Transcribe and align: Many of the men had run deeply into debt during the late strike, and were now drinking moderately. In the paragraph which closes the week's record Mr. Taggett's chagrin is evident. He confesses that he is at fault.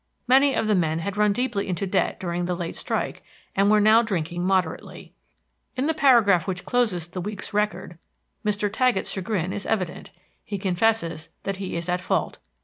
Many 0.27 0.55
of 0.55 0.65
the 0.65 0.73
men 0.73 0.97
had 0.97 1.15
run 1.15 1.31
deeply 1.31 1.67
into 1.67 1.85
debt 1.85 2.19
during 2.19 2.45
the 2.45 2.55
late 2.55 2.75
strike, 2.75 3.21
and 3.55 3.69
were 3.69 3.79
now 3.79 4.01
drinking 4.01 4.43
moderately. 4.43 5.13
In 5.77 5.85
the 5.85 5.93
paragraph 5.93 6.47
which 6.47 6.65
closes 6.65 7.05
the 7.05 7.21
week's 7.21 7.53
record 7.53 7.99
Mr. 8.43 8.67
Taggett's 8.67 9.11
chagrin 9.11 9.53
is 9.53 9.67
evident. 9.67 10.09
He 10.43 10.57
confesses 10.57 11.29
that 11.43 11.57
he 11.57 11.75
is 11.75 11.87
at 11.87 12.01
fault. 12.01 12.39